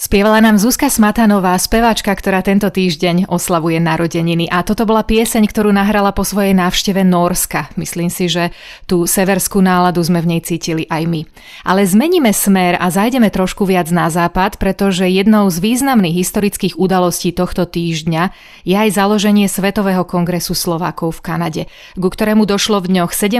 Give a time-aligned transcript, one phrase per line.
[0.00, 4.48] Spievala nám Zuzka Smatanová, speváčka, ktorá tento týždeň oslavuje narodeniny.
[4.48, 7.68] A toto bola pieseň, ktorú nahrala po svojej návšteve Norska.
[7.76, 8.48] Myslím si, že
[8.88, 11.28] tú severskú náladu sme v nej cítili aj my.
[11.68, 17.36] Ale zmeníme smer a zajdeme trošku viac na západ, pretože jednou z významných historických udalostí
[17.36, 18.32] tohto týždňa
[18.64, 21.62] je aj založenie Svetového kongresu Slovákov v Kanade,
[22.00, 23.36] ku ktorému došlo v dňoch 17.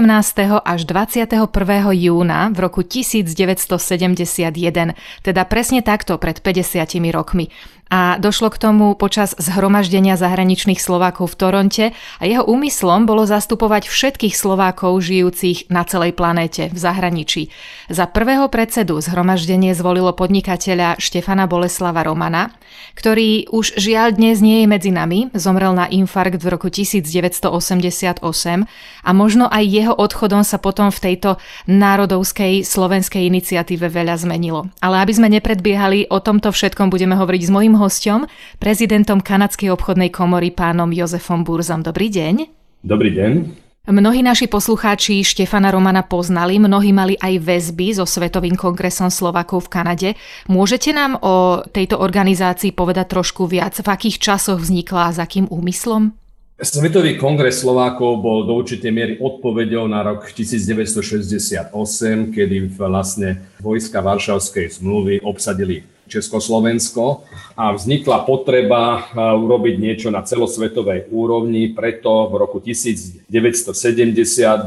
[0.61, 1.41] až 21.
[1.97, 4.93] júna v roku 1971,
[5.25, 7.47] teda presne takto pred 50 rokmi
[7.91, 13.91] a došlo k tomu počas zhromaždenia zahraničných Slovákov v Toronte a jeho úmyslom bolo zastupovať
[13.91, 17.51] všetkých Slovákov žijúcich na celej planéte v zahraničí.
[17.91, 22.55] Za prvého predsedu zhromaždenie zvolilo podnikateľa Štefana Boleslava Romana,
[22.95, 28.23] ktorý už žiaľ dnes nie je medzi nami, zomrel na infarkt v roku 1988
[29.03, 31.35] a možno aj jeho odchodom sa potom v tejto
[31.67, 34.71] národovskej slovenskej iniciatíve veľa zmenilo.
[34.79, 38.29] Ale aby sme nepredbiehali, o tomto všetkom budeme hovoriť s mojím hosťom,
[38.61, 41.81] prezidentom Kanadskej obchodnej komory pánom Jozefom Burzom.
[41.81, 42.45] Dobrý deň.
[42.85, 43.33] Dobrý deň.
[43.81, 49.71] Mnohí naši poslucháči Štefana Romana poznali, mnohí mali aj väzby so Svetovým kongresom Slovakov v
[49.73, 50.09] Kanade.
[50.45, 53.73] Môžete nám o tejto organizácii povedať trošku viac?
[53.73, 56.13] V akých časoch vznikla a s akým úmyslom?
[56.61, 61.73] Svetový kongres Slovákov bol do určitej miery odpovedou na rok 1968,
[62.29, 67.23] kedy vlastne vojska Varšavskej zmluvy obsadili Československo
[67.55, 73.31] a vznikla potreba eh, urobiť niečo na celosvetovej úrovni, preto v roku 1970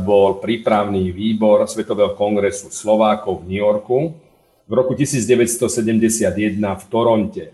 [0.01, 4.17] bol prípravný výbor Svetového kongresu Slovákov v New Yorku,
[4.65, 7.45] v roku 1971 v Toronte.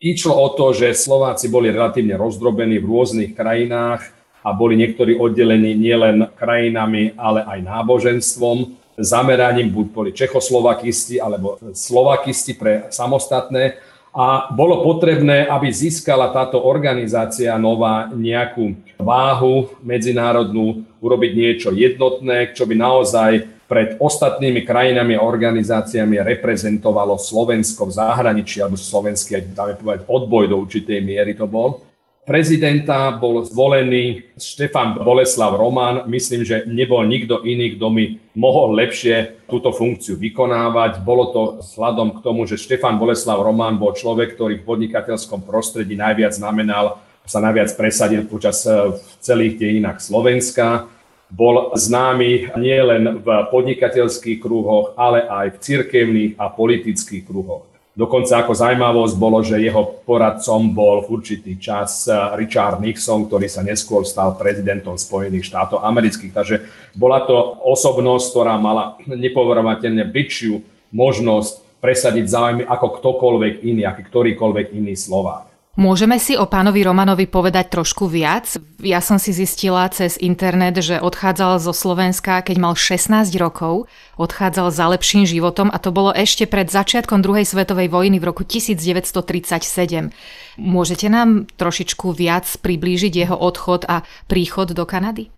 [0.00, 4.12] Išlo o to, že Slováci boli relatívne rozdrobení v rôznych krajinách
[4.44, 12.56] a boli niektorí oddelení nielen krajinami, ale aj náboženstvom zameraním buď boli Čechoslovakisti alebo Slovakisti
[12.56, 13.76] pre samostatné.
[14.16, 22.64] A bolo potrebné, aby získala táto organizácia nová nejakú váhu medzinárodnú, urobiť niečo jednotné, čo
[22.64, 30.08] by naozaj pred ostatnými krajinami a organizáciami reprezentovalo Slovensko v zahraničí, alebo slovenský, dáme povedať,
[30.08, 31.85] odboj do určitej miery to bol
[32.26, 36.10] prezidenta bol zvolený Štefan Boleslav Roman.
[36.10, 41.06] Myslím, že nebol nikto iný, kto mi mohol lepšie túto funkciu vykonávať.
[41.06, 45.94] Bolo to vzhľadom k tomu, že Štefan Boleslav Roman bol človek, ktorý v podnikateľskom prostredí
[45.94, 48.74] najviac znamenal, sa najviac presadil počas eh,
[49.22, 50.90] celých dejinách Slovenska.
[51.26, 57.75] Bol známy nielen v podnikateľských kruhoch, ale aj v cirkevných a politických kruhoch.
[57.96, 63.48] Dokonca ako zaujímavosť bolo, že jeho poradcom bol v určitý čas eh, Richard Nixon, ktorý
[63.48, 66.36] sa neskôr stal prezidentom Spojených štátov amerických.
[66.36, 66.56] Takže
[66.92, 70.60] bola to osobnosť, ktorá mala nepoverovateľne väčšiu
[70.92, 75.55] možnosť presadiť záujmy ako ktokoľvek iný, aký ktorýkoľvek iný Slovák.
[75.76, 78.56] Môžeme si o pánovi Romanovi povedať trošku viac?
[78.80, 83.84] Ja som si zistila cez internet, že odchádzal zo Slovenska, keď mal 16 rokov,
[84.16, 88.40] odchádzal za lepším životom a to bolo ešte pred začiatkom druhej svetovej vojny v roku
[88.48, 90.16] 1937.
[90.56, 94.00] Môžete nám trošičku viac priblížiť jeho odchod a
[94.32, 95.28] príchod do Kanady?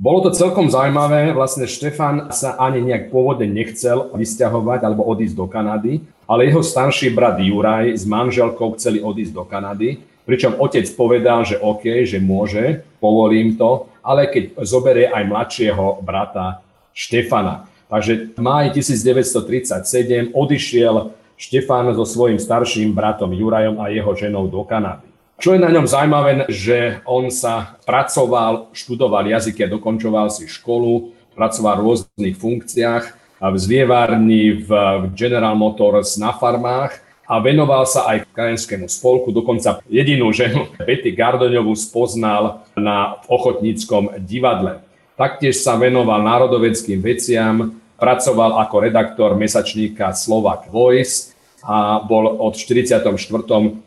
[0.00, 5.44] Bolo to celkom zaujímavé, vlastne Štefan sa ani nejak pôvodne nechcel vysťahovať alebo odísť do
[5.44, 11.42] Kanady, ale jeho starší brat Juraj s manželkou chceli odísť do Kanady, pričom otec povedal,
[11.42, 16.62] že OK, že môže, povolím to, ale keď zoberie aj mladšieho brata
[16.94, 17.66] Štefana.
[17.90, 24.62] Takže v máji 1937 odišiel Štefan so svojím starším bratom Jurajom a jeho ženou do
[24.62, 25.10] Kanady.
[25.40, 31.10] Čo je na ňom zaujímavé, že on sa pracoval, študoval jazyky a dokončoval si školu,
[31.34, 34.70] pracoval v rôznych funkciách v zlievárni, v
[35.16, 39.32] General Motors, na farmách a venoval sa aj krajinskému spolku.
[39.32, 44.84] Dokonca jedinú ženu, Betty Gardoňovú, spoznal na ochotníckom divadle.
[45.16, 51.29] Taktiež sa venoval národoveckým veciam, pracoval ako redaktor mesačníka Slovak Voice
[51.64, 53.04] a bol od 44.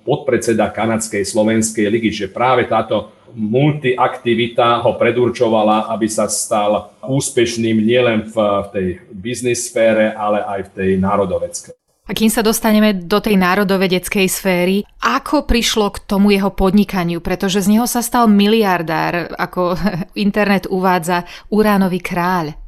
[0.05, 8.29] podpredseda Kanadskej slovenskej ligy, že práve táto multiaktivita ho predurčovala, aby sa stal úspešným nielen
[8.29, 8.35] v
[8.69, 11.73] tej biznis sfére, ale aj v tej národoveckej.
[12.03, 17.23] A kým sa dostaneme do tej národovedeckej sféry, ako prišlo k tomu jeho podnikaniu?
[17.23, 19.79] Pretože z neho sa stal miliardár, ako
[20.25, 22.62] internet uvádza, uránový kráľ.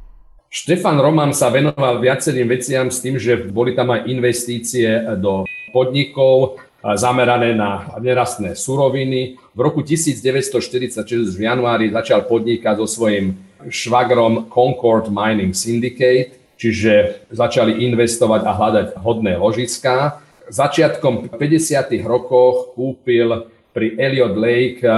[0.50, 4.88] Štefan Roman sa venoval viacerým veciam s tým, že boli tam aj investície
[5.18, 5.44] do
[5.74, 9.36] podnikov zamerané na nerastné suroviny.
[9.52, 13.34] V roku 1946 v januári začal podnikať so svojím
[13.66, 20.20] švagrom Concord Mining Syndicate čiže začali investovať a hľadať hodné ložiská.
[20.48, 22.00] Začiatkom 50.
[22.02, 24.92] rokoch kúpil pri Elliot Lake eh,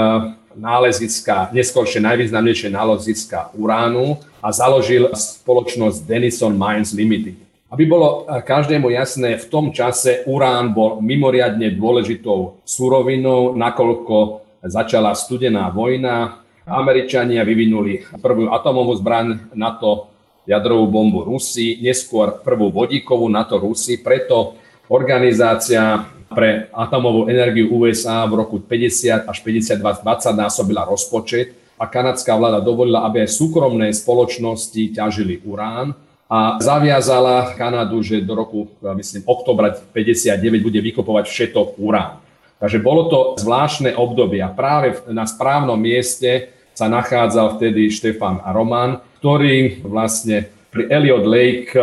[0.55, 7.37] náleziska, neskôršie najvýznamnejšie náleziska uránu a založil spoločnosť Denison Mines Limited.
[7.69, 15.13] Aby bolo eh, každému jasné, v tom čase urán bol mimoriadne dôležitou surovinou, nakoľko začala
[15.13, 16.43] studená vojna.
[16.69, 20.13] Američania vyvinuli prvú atomovú zbraň, na to
[20.49, 24.01] jadrovú bombu Rusi, neskôr prvú vodíkovú NATO Rusi.
[24.01, 24.57] Preto
[24.89, 30.05] organizácia pre atomovú energiu USA v roku 50 až 52 20
[30.37, 35.95] násobila rozpočet a kanadská vláda dovolila, aby aj súkromné spoločnosti ťažili urán
[36.29, 42.21] a zaviazala Kanadu, že do roku, myslím, oktobra 59 bude vykopovať všetok urán.
[42.59, 48.99] Takže bolo to zvláštne obdobie a práve na správnom mieste sa nachádzal vtedy Štefan Roman,
[49.23, 51.83] ktorý vlastne pri Elliot Lake eh,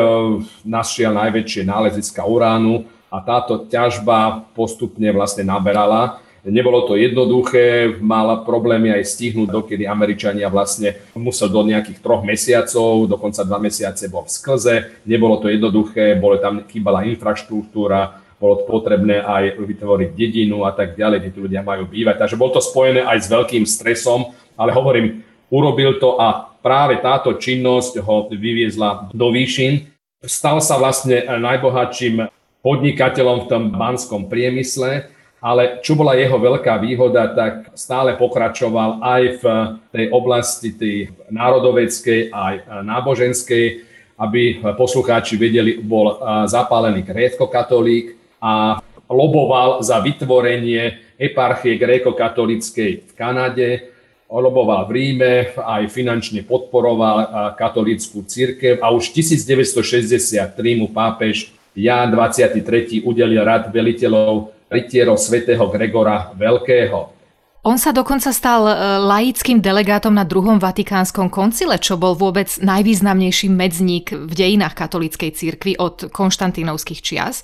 [0.64, 6.20] našiel najväčšie náleziska uránu a táto ťažba postupne vlastne naberala.
[6.46, 13.10] Nebolo to jednoduché, mal problémy aj stihnúť, dokedy Američania vlastne musel do nejakých troch mesiacov,
[13.10, 14.76] dokonca dva mesiace bol v sklze.
[15.10, 21.18] Nebolo to jednoduché, bolo tam chýbala infraštruktúra, bolo potrebné aj vytvoriť dedinu a tak ďalej,
[21.26, 22.22] kde tí ľudia majú bývať.
[22.22, 27.34] Takže bolo to spojené aj s veľkým stresom, ale hovorím, urobil to a práve táto
[27.34, 29.90] činnosť ho vyviezla do výšin.
[30.22, 32.30] Stal sa vlastne najbohatším
[32.62, 35.10] podnikateľom v tom banskom priemysle,
[35.46, 39.44] ale čo bola jeho veľká výhoda, tak stále pokračoval aj v
[39.94, 43.66] tej oblasti tej národoveckej aj náboženskej,
[44.18, 46.18] aby poslucháči vedeli, bol
[46.50, 48.78] zapálený grécko-katolík, a
[49.10, 53.70] loboval za vytvorenie eparchie gréko-katolíckej v Kanade,
[54.30, 63.04] loboval v Ríme, aj finančne podporoval katolícku církev a už 1963 mu pápež Ján 23.
[63.04, 67.16] udelil rad veliteľov rytierov svätého Gregora Veľkého.
[67.66, 73.50] On sa dokonca stal e, laickým delegátom na druhom vatikánskom koncile, čo bol vôbec najvýznamnejší
[73.50, 77.42] medzník v dejinách katolíckej cirkvi od konštantínovských čias.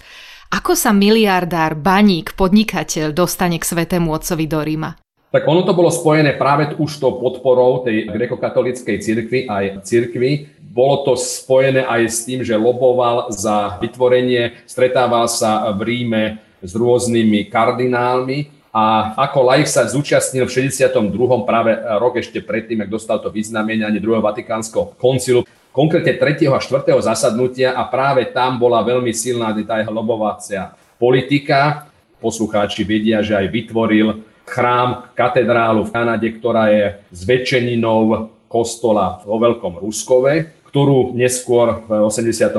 [0.54, 4.94] Ako sa miliardár, baník, podnikateľ dostane k svetému otcovi do Ríma?
[5.32, 10.54] Tak ono to bolo spojené práve už tou podporou tej grekokatolíckej cirkvi aj cirkvi.
[10.60, 16.72] Bolo to spojené aj s tým, že loboval za vytvorenie, stretával sa v Ríme s
[16.78, 21.12] rôznymi kardinálmi a ako laik sa zúčastnil v 62.
[21.44, 25.44] práve rok ešte predtým, ak dostal to vyznamenanie druhého vatikánskeho koncilu
[25.76, 26.48] konkrétne 3.
[26.52, 26.88] a 4.
[27.04, 31.88] zasadnutia a práve tam bola veľmi silná tá lobovacia politika.
[32.22, 39.80] Poslucháči vedia, že aj vytvoril chrám, katedrálu v Kanade, ktorá je zväčšeninou kostola vo Veľkom
[39.80, 42.52] Ruskove, ktorú neskôr v 84.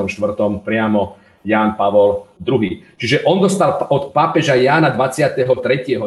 [0.65, 2.83] priamo Ján Pavol II.
[2.95, 5.43] Čiže on dostal od pápeža Jána 23.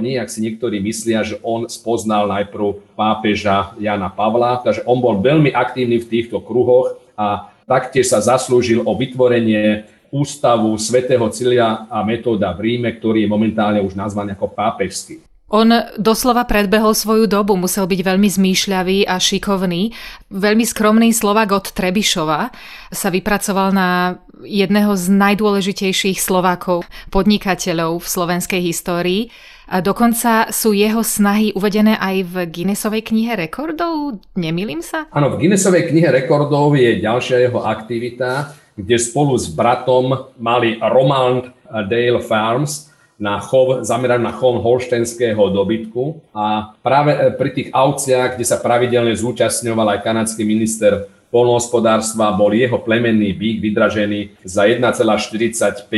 [0.00, 5.20] nie, ak si niektorí myslia, že on spoznal najprv pápeža Jána Pavla, takže on bol
[5.20, 12.00] veľmi aktívny v týchto kruhoch a taktiež sa zaslúžil o vytvorenie ústavu svätého Cilia a
[12.06, 15.20] metóda v Ríme, ktorý je momentálne už nazvaný ako pápežský.
[15.46, 19.94] On doslova predbehol svoju dobu, musel byť veľmi zmýšľavý a šikovný.
[20.26, 22.50] Veľmi skromný Slovak od Trebišova
[22.90, 26.82] sa vypracoval na jedného z najdôležitejších Slovákov,
[27.14, 29.30] podnikateľov v slovenskej histórii.
[29.70, 35.06] A dokonca sú jeho snahy uvedené aj v Guinnessovej knihe rekordov, nemýlim sa?
[35.14, 41.54] Áno, v Guinnessovej knihe rekordov je ďalšia jeho aktivita, kde spolu s bratom mali Romand
[41.86, 48.36] Dale Farms, na chov, zameraný na chov holštenského dobytku a práve e, pri tých aukciách,
[48.36, 55.90] kde sa pravidelne zúčastňoval aj kanadský minister polnohospodárstva, bol jeho plemenný bík vydražený za 1,45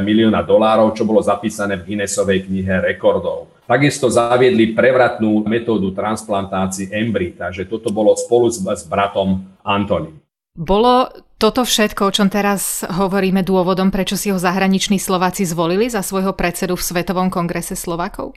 [0.00, 3.50] milióna dolárov, čo bolo zapísané v Guinnessovej knihe rekordov.
[3.68, 10.16] Takisto zaviedli prevratnú metódu transplantácií embry, takže toto bolo spolu s, s bratom Antonym.
[10.58, 11.06] Bolo
[11.38, 16.34] toto všetko, o čom teraz hovoríme, dôvodom, prečo si ho zahraniční Slováci zvolili za svojho
[16.34, 18.34] predsedu v Svetovom kongrese Slovákov?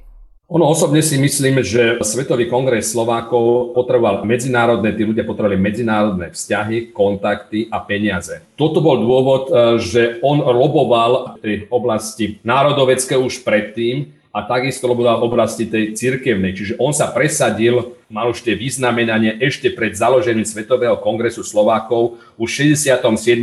[0.52, 6.94] Ono osobne si myslím, že Svetový kongres Slovákov potreboval medzinárodné, tí ľudia potrebovali medzinárodné vzťahy,
[6.94, 8.46] kontakty a peniaze.
[8.54, 9.52] Toto bol dôvod, e,
[9.82, 15.92] že on loboval v tej oblasti národovecké už predtým, a takisto loboval v oblasti tej
[15.92, 16.56] cirkevnej.
[16.56, 22.16] Čiže on sa presadil, mal už tie vyznamenanie ešte pred založením Svetového kongresu Slovákov.
[22.40, 22.96] Už v 67.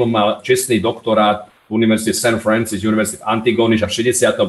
[0.09, 2.40] mal čestný doktorát v Univerzite St.
[2.40, 4.40] Francis, University of Antigonish a v 68.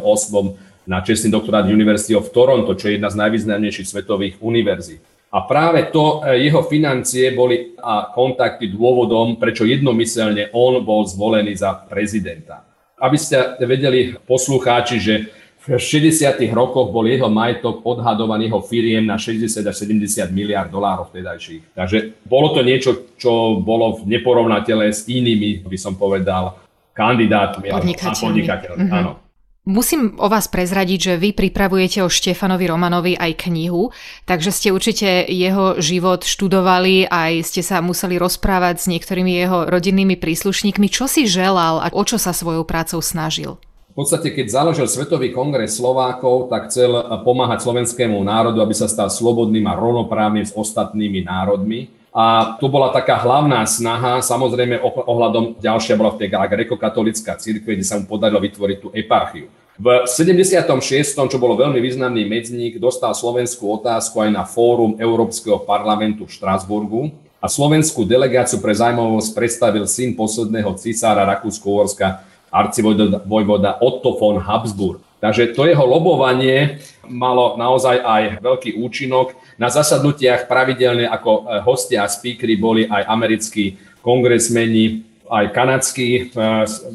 [0.87, 5.03] na čestný doktorát University of Toronto, čo je jedna z najvýznamnejších svetových univerzít.
[5.29, 11.85] A práve to jeho financie boli a kontakty dôvodom, prečo jednomyselne on bol zvolený za
[11.85, 12.65] prezidenta.
[12.97, 16.39] Aby ste vedeli poslucháči, že v 60.
[16.55, 21.75] rokoch bol jeho majetok odhadovaný jeho firiem na 60 až 70 miliard dolárov vtedajších.
[21.75, 26.55] Takže bolo to niečo, čo bolo neporovnateľné s inými, by som povedal,
[26.95, 28.87] kandidátmi a podnikateľmi.
[28.87, 28.99] Mm-hmm.
[29.03, 29.29] Áno.
[29.69, 33.93] Musím o vás prezradiť, že vy pripravujete o Štefanovi Romanovi aj knihu,
[34.25, 40.17] takže ste určite jeho život študovali, aj ste sa museli rozprávať s niektorými jeho rodinnými
[40.17, 40.89] príslušníkmi.
[40.89, 43.61] Čo si želal a o čo sa svojou prácou snažil?
[43.99, 46.87] Podstate, keď založil Svetový kongres Slovákov, tak chcel
[47.27, 51.91] pomáhať slovenskému národu, aby sa stal slobodným a rovnoprávnym s ostatnými národmi.
[52.15, 57.83] A to bola taká hlavná snaha, samozrejme ohľadom ďalšia bola v tej grekokatolická církve, kde
[57.83, 59.51] sa mu podarilo vytvoriť tú eparchiu.
[59.75, 60.79] V 76.,
[61.19, 67.11] čo bolo veľmi významný medzník, dostal slovenskú otázku aj na fórum Európskeho parlamentu v Štrásburgu
[67.43, 75.01] a slovenskú delegáciu pre zájmovosť predstavil syn posledného cisára Rakúsko-Uhorska arcivojvoda Otto von Habsburg.
[75.19, 79.35] Takže to jeho lobovanie malo naozaj aj veľký účinok.
[79.59, 86.21] Na zasadnutiach pravidelne ako e, hostia a speakery boli aj americkí kongresmeni, aj kanadskí e,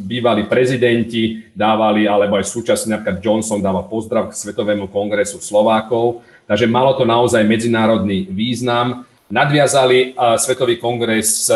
[0.01, 6.25] bývalí prezidenti dávali, alebo aj súčasne napríklad Johnson dával pozdrav k Svetovému kongresu Slovákov.
[6.49, 9.05] Takže malo to naozaj medzinárodný význam.
[9.29, 11.53] Nadviazali e, Svetový kongres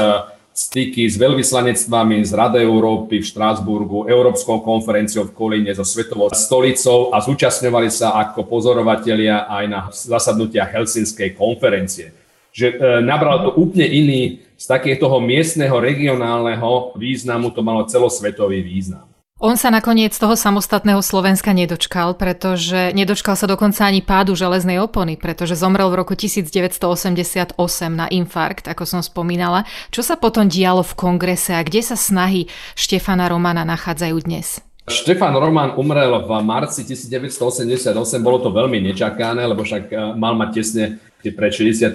[0.58, 7.14] styky s veľvyslanectvami z Rady Európy v Štrásburgu, Európskou konferenciou v Kolíne so Svetovou stolicou
[7.14, 12.10] a zúčastňovali sa ako pozorovatelia aj na zasadnutiach Helsinskej konferencie.
[12.50, 14.22] Že e, nabral to úplne iný,
[14.58, 19.06] z takého toho miestneho, regionálneho významu to malo celosvetový význam.
[19.38, 25.14] On sa nakoniec toho samostatného Slovenska nedočkal, pretože nedočkal sa dokonca ani pádu železnej opony,
[25.14, 27.54] pretože zomrel v roku 1988
[27.94, 29.62] na infarkt, ako som spomínala.
[29.94, 34.58] Čo sa potom dialo v kongrese a kde sa snahy Štefana Romana nachádzajú dnes?
[34.90, 40.50] Štefan Roman umrel v marci 1988, bolo to veľmi nečakané, lebo však eh, mal mať
[40.50, 41.90] tesne pred 67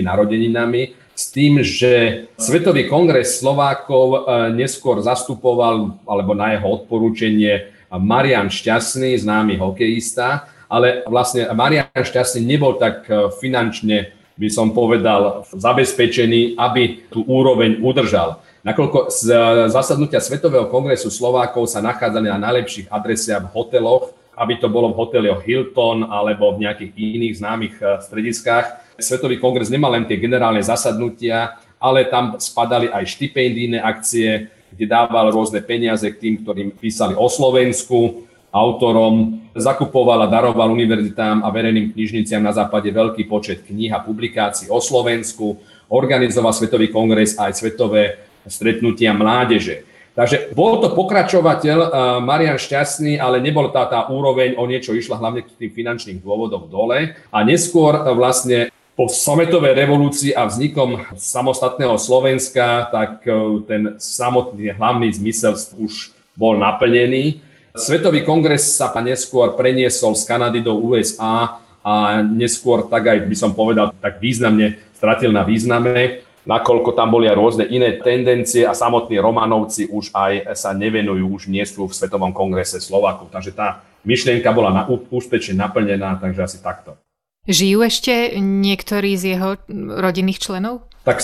[0.00, 4.18] narodeninami s tým, že Svetový kongres Slovákov e,
[4.56, 12.80] neskôr zastupoval, alebo na jeho odporúčanie, Marian Šťastný, známy hokejista, ale vlastne Marian Šťastný nebol
[12.80, 18.40] tak e, finančne, by som povedal, zabezpečený, aby tú úroveň udržal.
[18.64, 19.26] Nakoľko z
[19.68, 24.98] zasadnutia Svetového kongresu Slovákov sa nachádzali na najlepších adresiach v hoteloch, aby to bolo v
[24.98, 28.66] hoteloch Hilton alebo v nejakých iných známych e, strediskách,
[29.02, 35.34] Svetový kongres nemal len tie generálne zasadnutia, ale tam spadali aj štipendijné akcie, kde dával
[35.34, 41.96] rôzne peniaze k tým, ktorým písali o Slovensku, autorom, zakupoval a daroval univerzitám a verejným
[41.96, 45.56] knižniciam na západe veľký počet kníh a publikácií o Slovensku,
[45.88, 49.88] organizoval Svetový kongres aj svetové stretnutia mládeže.
[50.12, 51.90] Takže bol to pokračovateľ uh,
[52.20, 56.68] Marian Šťastný, ale nebol tá, tá úroveň, o niečo išla hlavne k tým finančným dôvodom
[56.68, 57.16] dole.
[57.32, 64.76] A neskôr uh, vlastne po sametovej revolúcii a vznikom samostatného Slovenska, tak e, ten samotný
[64.76, 67.40] hlavný zmysel už bol naplnený.
[67.72, 73.56] Svetový kongres sa neskôr preniesol z Kanady do USA a neskôr, tak aj by som
[73.56, 79.18] povedal, tak významne stratil na význame, nakoľko tam boli aj rôzne iné tendencie a samotní
[79.22, 83.30] Romanovci už aj sa nevenujú, už nie sú v Svetovom kongrese Slovákov.
[83.30, 86.98] Takže tá myšlienka bola na, úspešne naplnená, takže asi takto.
[87.42, 89.58] Žijú ešte niektorí z jeho
[89.98, 90.86] rodinných členov?
[91.02, 91.18] Tak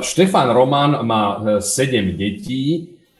[0.00, 2.62] Štefan Roman má 7 e, detí,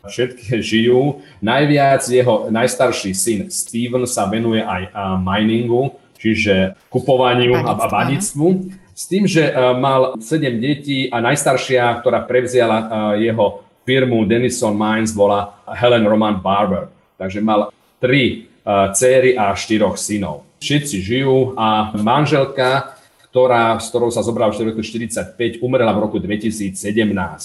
[0.09, 1.21] všetky žijú.
[1.45, 8.47] Najviac jeho najstarší syn Steven sa venuje aj miningu, čiže kupovaniu a banictvu.
[8.93, 12.87] S tým, že e, mal 7 detí a najstaršia, ktorá prevziala e,
[13.29, 16.93] jeho firmu Denison Mines, bola Helen Roman Barber.
[17.19, 22.95] Takže mal 3 céry a 4 synov všetci žijú a manželka,
[23.29, 26.79] ktorá, s ktorou sa zobral v roku 45, umrela v roku 2017.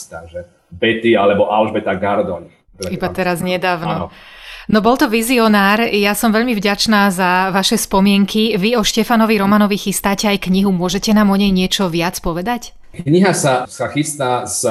[0.06, 2.46] Takže Betty alebo Alžbeta Gardon.
[2.78, 4.14] Iba teraz nedávno.
[4.14, 4.37] Áno.
[4.68, 8.60] No bol to vizionár, ja som veľmi vďačná za vaše spomienky.
[8.60, 12.76] Vy o Štefanovi Romanovi chystáte aj knihu, môžete nám o nej niečo viac povedať?
[12.92, 14.68] Kniha sa, sa chystá z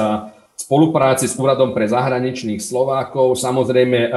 [0.53, 3.41] spolupráci s Úradom pre zahraničných Slovákov.
[3.41, 4.09] Samozrejme, e,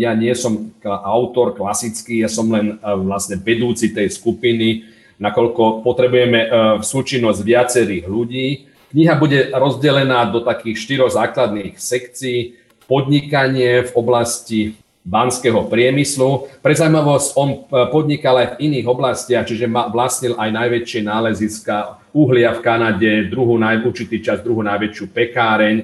[0.00, 4.88] ja nie som autor klasický, ja som len e, vlastne vedúci tej skupiny,
[5.20, 6.48] nakoľko potrebujeme e,
[6.80, 8.46] súčinnosť viacerých ľudí.
[8.92, 12.56] Kniha bude rozdelená do takých štyroch základných sekcií.
[12.86, 16.50] Podnikanie v oblasti banského priemyslu.
[16.58, 17.58] Pre zaujímavosť, on e,
[17.94, 23.86] podnikal aj v iných oblastiach, čiže vlastnil aj najväčšie náleziska uhlia v Kanade, druhú naj,
[23.86, 25.76] určitý čas druhú najväčšiu pekáreň.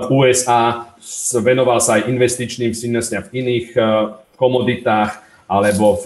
[0.00, 0.96] V USA
[1.44, 3.80] venoval sa aj investičným činnostiam v iných e,
[4.40, 6.04] komoditách alebo v,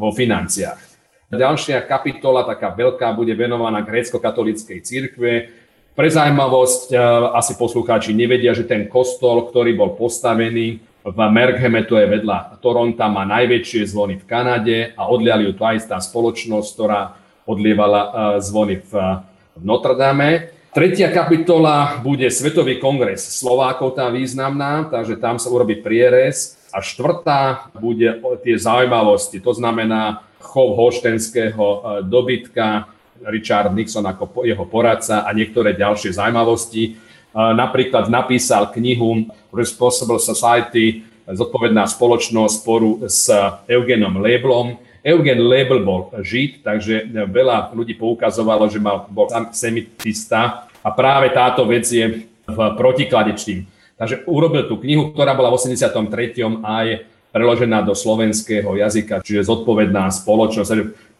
[0.00, 0.80] vo financiách.
[1.28, 5.32] Ďalšia kapitola, taká veľká, bude venovaná grécko-katolíckej cirkve.
[5.92, 6.94] Pre zaujímavosť,
[7.34, 13.06] asi poslucháči nevedia, že ten kostol, ktorý bol postavený v Mergheme, to je vedľa Toronta,
[13.06, 17.14] má najväčšie zvony v Kanade a odliali ju to aj tá spoločnosť, ktorá
[17.46, 18.08] odlievala e,
[18.42, 18.90] zvony v,
[19.54, 20.50] v Notre Dame.
[20.74, 26.58] Tretia kapitola bude Svetový kongres Slovákov, tá významná, takže tam sa urobí prierez.
[26.74, 32.90] A štvrtá bude tie zaujímavosti, to znamená chov holštenského e, dobytka,
[33.24, 37.05] Richard Nixon ako jeho poradca a niektoré ďalšie zaujímavosti.
[37.36, 43.28] Napríklad napísal knihu Responsible Society, zodpovedná spoločnosť sporu s
[43.68, 44.80] Eugenom Leblom.
[45.04, 51.62] Eugen Lebel bol žid, takže veľa ľudí poukazovalo, že mal, bol semitista a práve táto
[51.68, 53.68] vec je v protiklade tým.
[54.00, 55.92] Takže urobil tú knihu, ktorá bola v 83.
[56.64, 56.86] aj
[57.36, 60.70] preložená do slovenského jazyka, čiže zodpovedná spoločnosť.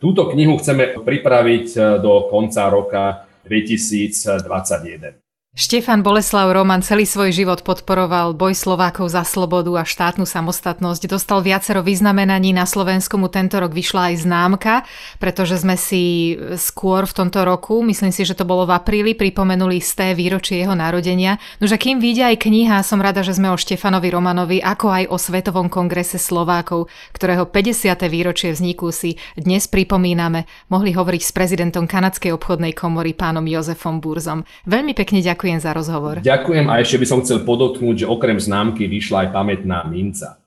[0.01, 5.26] Túto knihu chceme pripraviť do konca roka 2021.
[5.57, 11.09] Štefan Boleslav Roman celý svoj život podporoval boj Slovákov za slobodu a štátnu samostatnosť.
[11.09, 14.85] Dostal viacero vyznamenaní na Slovensku, mu tento rok vyšla aj známka,
[15.17, 19.81] pretože sme si skôr v tomto roku, myslím si, že to bolo v apríli, pripomenuli
[19.81, 21.41] z té výročie jeho narodenia.
[21.57, 25.17] Nože kým vyjde aj kniha, som rada, že sme o Štefanovi Romanovi, ako aj o
[25.17, 27.97] Svetovom kongrese Slovákov, ktorého 50.
[28.13, 34.45] výročie vzniku si dnes pripomíname, mohli hovoriť s prezidentom Kanadskej obchodnej komory pánom Jozefom Burzom.
[34.69, 36.15] Veľmi pekne ďakujem ďakujem za rozhovor.
[36.27, 40.43] Ďakujem a ešte by som chcel podotknúť, že okrem známky vyšla aj pamätná minca.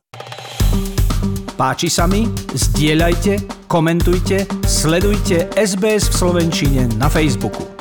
[1.56, 2.28] Páči sa mi?
[2.52, 7.79] Zdieľajte, komentujte, sledujte SBS v Slovenčine na Facebooku.